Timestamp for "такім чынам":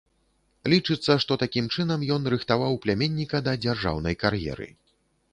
1.43-2.05